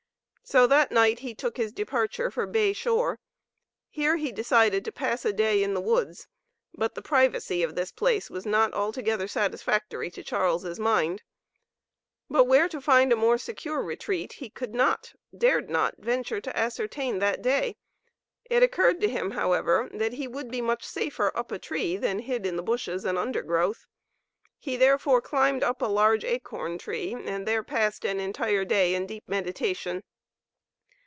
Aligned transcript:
So 0.43 0.67
that 0.67 0.91
night 0.91 1.19
he 1.19 1.33
took 1.33 1.55
his 1.55 1.71
departure 1.71 2.29
for 2.29 2.45
Bay 2.45 2.73
Shore; 2.73 3.19
here 3.89 4.17
he 4.17 4.33
decided 4.33 4.83
to 4.83 4.91
pass 4.91 5.23
a 5.23 5.31
day 5.31 5.63
in 5.63 5.73
the 5.73 5.79
woods, 5.79 6.27
but 6.73 6.93
the 6.93 7.01
privacy 7.01 7.63
of 7.63 7.75
this 7.75 7.93
place 7.93 8.29
was 8.29 8.45
not 8.45 8.73
altogether 8.73 9.29
satisfactory 9.29 10.11
to 10.11 10.21
Charles' 10.21 10.77
mind; 10.77 11.23
but 12.29 12.47
where 12.49 12.67
to 12.67 12.81
find 12.81 13.13
a 13.13 13.15
more 13.15 13.37
secure 13.37 13.81
retreat 13.81 14.33
he 14.33 14.49
could 14.49 14.75
not, 14.75 15.13
dared 15.33 15.69
not 15.69 15.95
venture 15.99 16.41
to 16.41 16.57
ascertain 16.57 17.19
that 17.19 17.41
day. 17.41 17.77
It 18.43 18.61
occurred 18.61 18.99
to 18.99 19.07
him, 19.09 19.31
however, 19.31 19.89
that 19.93 20.11
he 20.13 20.27
would 20.27 20.51
be 20.51 20.59
much 20.59 20.83
safer 20.83 21.31
up 21.33 21.53
a 21.53 21.59
tree 21.59 21.95
than 21.95 22.19
hid 22.19 22.45
in 22.45 22.57
the 22.57 22.63
bushes 22.63 23.05
and 23.05 23.17
undergrowth. 23.17 23.85
He 24.59 24.75
therefore 24.75 25.21
climbed 25.21 25.63
up 25.63 25.81
a 25.81 25.85
large 25.85 26.25
acorn 26.25 26.77
tree 26.77 27.13
and 27.13 27.47
there 27.47 27.63
passed 27.63 28.03
an 28.05 28.19
entire 28.19 28.65
day 28.65 28.93
in 28.93 29.07
deep 29.07 29.23
meditation. 29.29 30.03